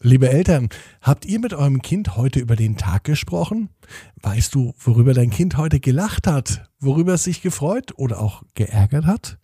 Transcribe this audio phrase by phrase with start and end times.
[0.00, 0.68] Liebe Eltern,
[1.02, 3.68] habt ihr mit eurem Kind heute über den Tag gesprochen?
[4.22, 9.06] Weißt du, worüber dein Kind heute gelacht hat, worüber es sich gefreut oder auch geärgert
[9.06, 9.38] hat?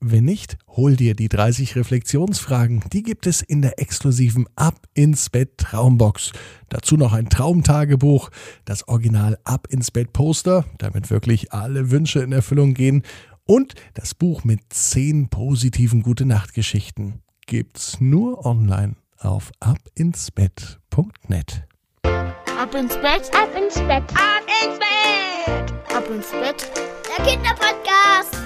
[0.00, 2.82] Wenn nicht, hol dir die 30 Reflexionsfragen.
[2.92, 6.32] Die gibt es in der exklusiven Ab ins Bett Traumbox.
[6.70, 8.30] Dazu noch ein Traumtagebuch,
[8.64, 13.04] das Original Ab ins Bett Poster, damit wirklich alle Wünsche in Erfüllung gehen
[13.44, 17.22] und das Buch mit 10 positiven Gute Nacht Geschichten.
[17.46, 21.62] Gibt's nur online auf abinsbett.net.
[22.02, 26.70] Ab ins Bett, ab ins Bett, ab ins Bett, ab ins Bett.
[27.08, 28.36] Der Kinderpodcast.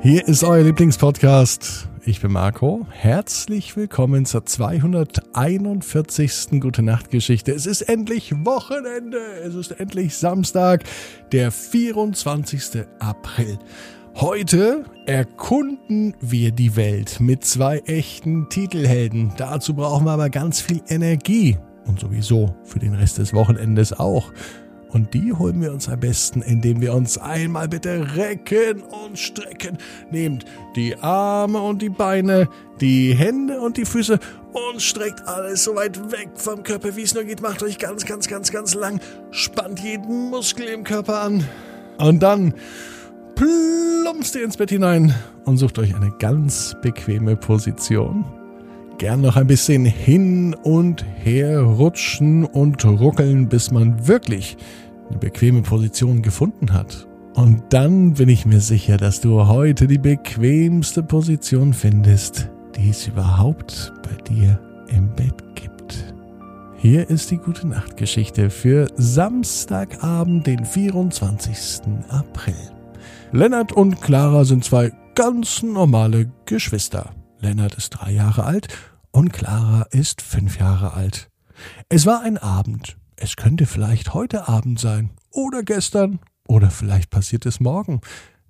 [0.00, 1.88] Hier ist euer Lieblingspodcast.
[2.04, 2.84] Ich bin Marco.
[2.90, 6.60] Herzlich willkommen zur 241.
[6.60, 7.52] Gute Nacht Geschichte.
[7.52, 9.20] Es ist endlich Wochenende.
[9.44, 10.82] Es ist endlich Samstag,
[11.30, 12.86] der 24.
[12.98, 13.60] April.
[14.16, 19.32] Heute erkunden wir die Welt mit zwei echten Titelhelden.
[19.38, 24.30] Dazu brauchen wir aber ganz viel Energie und sowieso für den Rest des Wochenendes auch.
[24.90, 29.78] Und die holen wir uns am besten, indem wir uns einmal bitte recken und strecken.
[30.10, 30.44] Nehmt
[30.76, 32.48] die Arme und die Beine,
[32.82, 34.18] die Hände und die Füße
[34.52, 37.40] und streckt alles so weit weg vom Körper, wie es nur geht.
[37.40, 39.00] Macht euch ganz, ganz, ganz, ganz lang.
[39.30, 41.48] Spannt jeden Muskel im Körper an.
[41.96, 42.52] Und dann
[43.42, 45.14] plumpst ihr ins Bett hinein
[45.46, 48.24] und sucht euch eine ganz bequeme Position.
[48.98, 54.56] Gern noch ein bisschen hin und her rutschen und ruckeln, bis man wirklich
[55.08, 57.08] eine bequeme Position gefunden hat.
[57.34, 63.08] Und dann bin ich mir sicher, dass du heute die bequemste Position findest, die es
[63.08, 66.14] überhaupt bei dir im Bett gibt.
[66.76, 71.80] Hier ist die gute Nachtgeschichte für Samstagabend, den 24.
[72.08, 72.54] April.
[73.34, 77.14] Lennart und Clara sind zwei ganz normale Geschwister.
[77.40, 78.68] Lennart ist drei Jahre alt
[79.10, 81.30] und Clara ist fünf Jahre alt.
[81.88, 82.98] Es war ein Abend.
[83.16, 88.02] Es könnte vielleicht heute Abend sein oder gestern oder vielleicht passiert es morgen,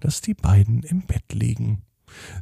[0.00, 1.82] dass die beiden im Bett liegen.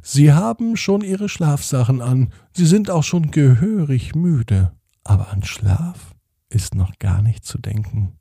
[0.01, 4.71] Sie haben schon ihre Schlafsachen an, sie sind auch schon gehörig müde,
[5.03, 6.15] aber an Schlaf
[6.47, 8.13] ist noch gar nicht zu denken.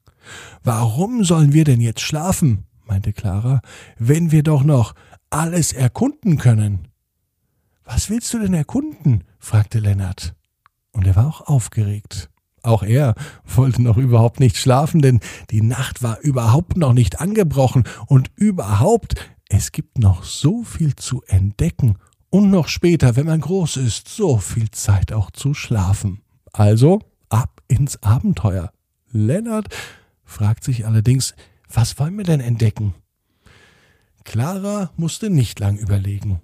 [0.64, 2.64] Warum sollen wir denn jetzt schlafen?
[2.88, 3.60] Meinte Clara,
[3.98, 4.94] wenn wir doch noch
[5.30, 6.88] alles erkunden können.
[7.84, 9.24] Was willst du denn erkunden?
[9.38, 10.34] fragte Lennart.
[10.92, 12.30] Und er war auch aufgeregt.
[12.62, 17.84] Auch er wollte noch überhaupt nicht schlafen, denn die Nacht war überhaupt noch nicht angebrochen
[18.06, 19.14] und überhaupt,
[19.48, 21.96] es gibt noch so viel zu entdecken
[22.30, 26.20] und noch später, wenn man groß ist, so viel Zeit auch zu schlafen.
[26.52, 28.72] Also ab ins Abenteuer.
[29.10, 29.74] Lennart
[30.24, 31.34] fragt sich allerdings,
[31.68, 32.94] was wollen wir denn entdecken?
[34.24, 36.40] Clara musste nicht lang überlegen.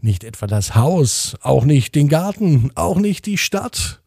[0.00, 4.00] Nicht etwa das Haus, auch nicht den Garten, auch nicht die Stadt.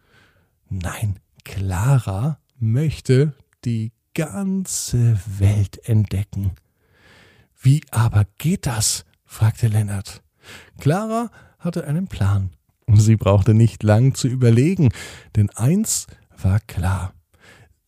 [0.69, 3.33] Nein, Clara möchte
[3.65, 6.51] die ganze Welt entdecken.
[7.59, 9.05] Wie aber geht das?
[9.25, 10.21] fragte Lennart.
[10.79, 12.51] Clara hatte einen Plan.
[12.87, 14.89] Sie brauchte nicht lang zu überlegen,
[15.35, 17.13] denn eins war klar.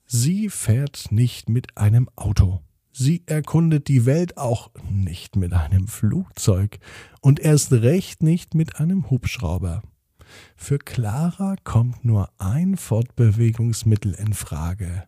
[0.05, 2.61] Sie fährt nicht mit einem Auto.
[2.91, 6.79] Sie erkundet die Welt auch nicht mit einem Flugzeug
[7.21, 9.81] und erst recht nicht mit einem Hubschrauber.
[10.55, 15.03] Für Clara kommt nur ein Fortbewegungsmittel in Frage.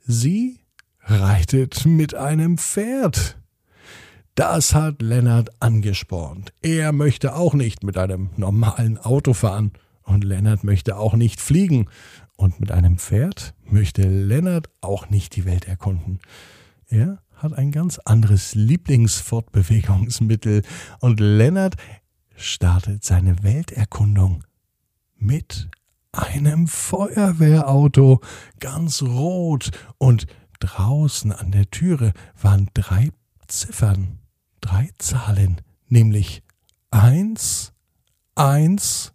[0.00, 0.60] Sie
[1.00, 3.38] reitet mit einem Pferd.
[4.34, 6.52] Das hat Lennart angespornt.
[6.62, 9.72] Er möchte auch nicht mit einem normalen Auto fahren.
[10.08, 11.88] Und Lennart möchte auch nicht fliegen.
[12.36, 16.18] Und mit einem Pferd möchte Lennart auch nicht die Welt erkunden.
[16.86, 20.62] Er hat ein ganz anderes Lieblingsfortbewegungsmittel
[21.00, 21.76] und Lennart
[22.36, 24.44] startet seine Welterkundung
[25.16, 25.68] mit
[26.12, 28.22] einem Feuerwehrauto,
[28.60, 30.26] ganz rot, und
[30.60, 33.10] draußen an der Türe waren drei
[33.46, 34.20] Ziffern,
[34.60, 36.42] drei Zahlen, nämlich
[36.90, 37.74] eins,
[38.34, 39.12] eins,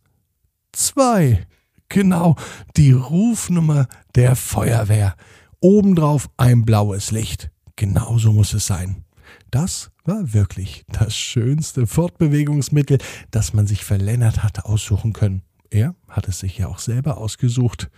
[0.73, 1.47] zwei.
[1.89, 2.35] Genau,
[2.75, 5.15] die Rufnummer der Feuerwehr.
[5.59, 7.51] Obendrauf ein blaues Licht.
[7.75, 9.03] Genauso muss es sein.
[9.51, 12.97] Das war wirklich das schönste Fortbewegungsmittel,
[13.31, 15.43] das man sich für Lennart hatte aussuchen können.
[15.69, 17.89] Er hat es sich ja auch selber ausgesucht.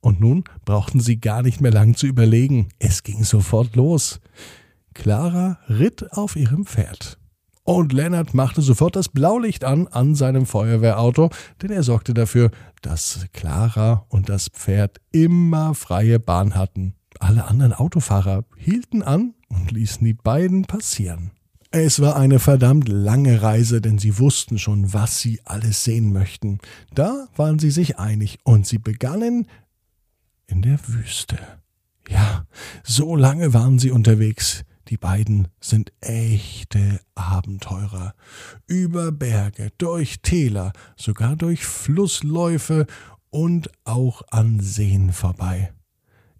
[0.00, 2.68] Und nun brauchten sie gar nicht mehr lang zu überlegen.
[2.78, 4.20] Es ging sofort los.
[4.92, 7.18] Clara ritt auf ihrem Pferd.
[7.64, 11.30] Und Lennart machte sofort das Blaulicht an an seinem Feuerwehrauto,
[11.62, 12.50] denn er sorgte dafür,
[12.82, 16.94] dass Clara und das Pferd immer freie Bahn hatten.
[17.20, 21.30] Alle anderen Autofahrer hielten an und ließen die beiden passieren.
[21.70, 26.58] Es war eine verdammt lange Reise, denn sie wussten schon, was sie alles sehen möchten.
[26.94, 29.48] Da waren sie sich einig und sie begannen
[30.46, 31.38] in der Wüste.
[32.08, 32.46] Ja,
[32.84, 34.64] so lange waren sie unterwegs.
[34.88, 38.14] Die beiden sind echte Abenteurer.
[38.66, 42.86] Über Berge, durch Täler, sogar durch Flussläufe
[43.30, 45.72] und auch an Seen vorbei.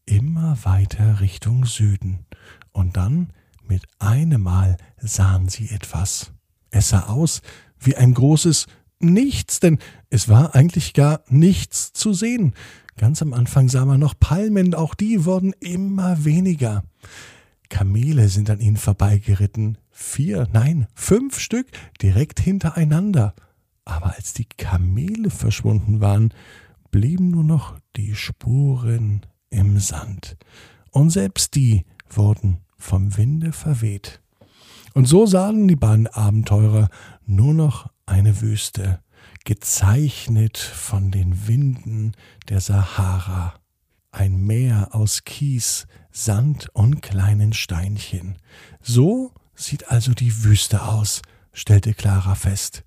[0.06, 2.26] Immer weiter Richtung Süden.
[2.72, 3.32] Und dann
[3.66, 6.32] mit einem Mal sahen sie etwas.
[6.70, 7.40] Es sah aus
[7.78, 8.66] wie ein großes
[9.00, 9.78] Nichts, denn
[10.10, 12.54] es war eigentlich gar nichts zu sehen.
[12.96, 16.84] Ganz am Anfang sah man noch Palmen, auch die wurden immer weniger.
[17.74, 19.78] Kamele sind an ihnen vorbeigeritten.
[19.90, 21.66] Vier, nein, fünf Stück
[22.00, 23.34] direkt hintereinander.
[23.84, 26.32] Aber als die Kamele verschwunden waren,
[26.92, 30.36] blieben nur noch die Spuren im Sand.
[30.92, 34.22] Und selbst die wurden vom Winde verweht.
[34.92, 36.88] Und so sahen die beiden Abenteurer
[37.26, 39.00] nur noch eine Wüste,
[39.44, 42.12] gezeichnet von den Winden
[42.48, 43.54] der Sahara.
[44.14, 48.38] Ein Meer aus Kies, Sand und kleinen Steinchen.
[48.80, 51.20] So sieht also die Wüste aus,
[51.52, 52.84] stellte Clara fest.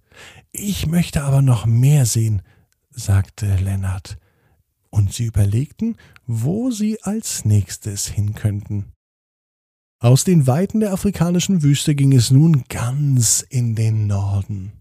[0.54, 2.44] Ich möchte aber noch mehr sehen,
[2.92, 4.18] sagte Lennart.
[4.90, 5.98] Und sie überlegten,
[6.28, 8.94] wo sie als nächstes hin könnten.
[10.00, 14.72] Aus den Weiten der afrikanischen Wüste ging es nun ganz in den Norden.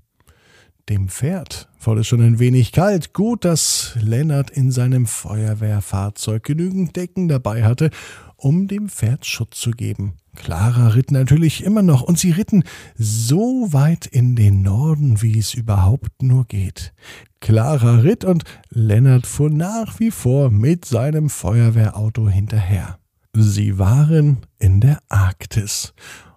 [0.89, 3.13] Dem Pferd wurde schon ein wenig kalt.
[3.13, 7.91] Gut, dass Lennart in seinem Feuerwehrfahrzeug genügend Decken dabei hatte,
[8.37, 10.15] um dem Pferd Schutz zu geben.
[10.35, 12.65] Clara ritt natürlich immer noch, und sie ritten
[12.97, 16.93] so weit in den Norden, wie es überhaupt nur geht.
[17.41, 22.99] Clara ritt und Lennart fuhr nach wie vor mit seinem Feuerwehrauto hinterher.
[23.35, 25.95] Sie waren in der Arktis.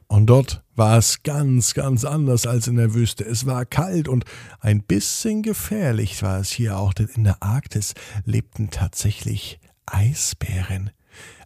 [0.08, 3.26] Und dort war es ganz, ganz anders als in der Wüste.
[3.26, 4.24] Es war kalt und
[4.62, 7.94] ein bisschen gefährlich war es hier auch, denn in der Arktis
[8.24, 10.92] lebten tatsächlich Eisbären.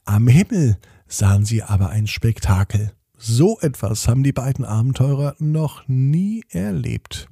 [0.05, 0.77] Am Himmel
[1.07, 2.93] sahen sie aber ein Spektakel.
[3.17, 7.27] So etwas haben die beiden Abenteurer noch nie erlebt.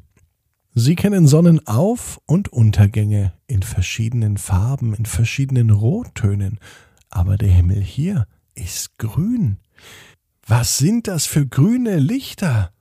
[0.73, 6.59] Sie kennen Sonnenauf- und Untergänge in verschiedenen Farben, in verschiedenen Rottönen,
[7.11, 8.25] aber der Himmel hier
[8.55, 9.57] ist grün.
[10.53, 12.73] Was sind das für grüne Lichter?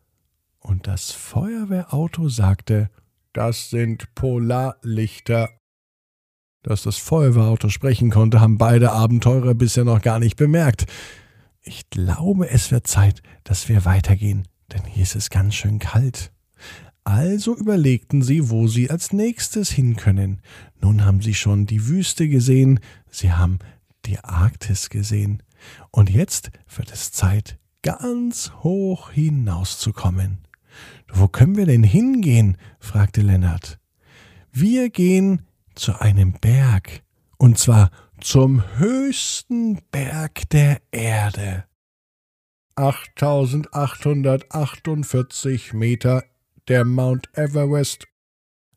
[0.58, 2.90] Und das Feuerwehrauto sagte,
[3.32, 5.50] das sind Polarlichter.
[6.64, 10.86] Dass das Feuerwehrauto sprechen konnte, haben beide Abenteurer bisher noch gar nicht bemerkt.
[11.62, 16.32] Ich glaube, es wird Zeit, dass wir weitergehen, denn hier ist es ganz schön kalt.
[17.04, 20.42] Also überlegten sie, wo sie als nächstes hin können.
[20.80, 22.80] Nun haben sie schon die Wüste gesehen,
[23.12, 23.60] sie haben
[24.06, 25.44] die Arktis gesehen.
[25.92, 30.46] Und jetzt wird es Zeit, ganz hoch hinauszukommen.
[31.12, 32.56] Wo können wir denn hingehen?
[32.78, 33.78] fragte Lennart.
[34.52, 37.02] Wir gehen zu einem Berg,
[37.36, 37.90] und zwar
[38.20, 41.64] zum höchsten Berg der Erde.
[42.76, 46.22] 8848 Meter
[46.68, 48.06] der Mount Everest,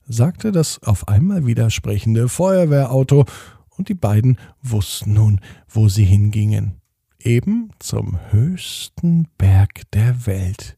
[0.06, 3.26] sagte das auf einmal widersprechende Feuerwehrauto
[3.70, 6.82] und die beiden wussten nun, wo sie hingingen.
[7.24, 10.78] Eben zum höchsten Berg der Welt.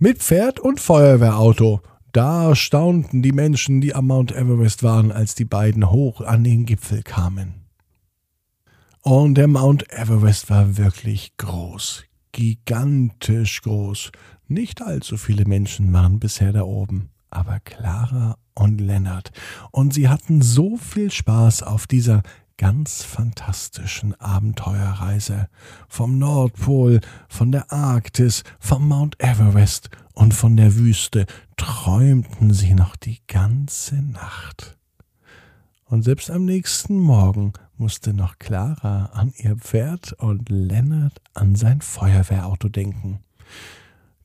[0.00, 1.82] Mit Pferd und Feuerwehrauto.
[2.10, 6.66] Da staunten die Menschen, die am Mount Everest waren, als die beiden hoch an den
[6.66, 7.66] Gipfel kamen.
[9.02, 14.10] Und der Mount Everest war wirklich groß, gigantisch groß.
[14.48, 19.32] Nicht allzu viele Menschen waren bisher da oben aber Clara und Lennart.
[19.70, 22.22] Und sie hatten so viel Spaß auf dieser
[22.56, 25.48] ganz fantastischen Abenteuerreise.
[25.88, 32.96] Vom Nordpol, von der Arktis, vom Mount Everest und von der Wüste träumten sie noch
[32.96, 34.76] die ganze Nacht.
[35.84, 41.80] Und selbst am nächsten Morgen musste noch Clara an ihr Pferd und Lennart an sein
[41.80, 43.20] Feuerwehrauto denken.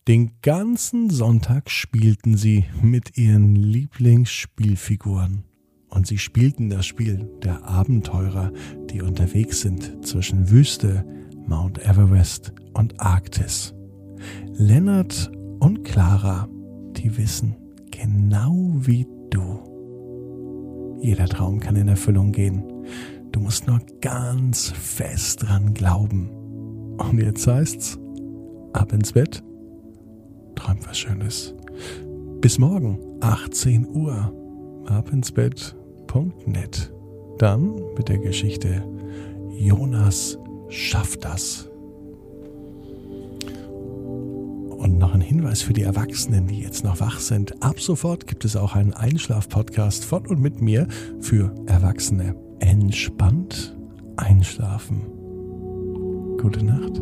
[0.08, 5.44] Den ganzen Sonntag spielten sie mit ihren Lieblingsspielfiguren.
[5.90, 8.52] Und sie spielten das Spiel der Abenteurer,
[8.90, 11.06] die unterwegs sind zwischen Wüste,
[11.48, 13.74] Mount Everest und Arktis.
[14.54, 16.48] Lennart und Clara,
[16.98, 17.56] die wissen,
[17.92, 20.98] genau wie du.
[21.02, 22.64] Jeder Traum kann in Erfüllung gehen.
[23.32, 26.30] Du musst nur ganz fest dran glauben.
[26.98, 28.00] Und jetzt heißt's,
[28.74, 29.44] ab ins Bett
[30.56, 31.54] träumt was Schönes.
[32.42, 34.34] Bis morgen, 18 Uhr,
[34.88, 36.94] abinsbett.net.
[37.38, 38.84] Dann mit der Geschichte
[39.58, 40.38] Jonas
[40.70, 41.70] schafft das.
[44.78, 47.62] Und noch ein Hinweis für die Erwachsenen, die jetzt noch wach sind.
[47.64, 50.88] Ab sofort gibt es auch einen Einschlaf-Podcast von und mit mir
[51.20, 52.36] für Erwachsene.
[52.60, 53.76] Entspannt
[54.16, 55.02] einschlafen.
[56.40, 57.02] Gute Nacht.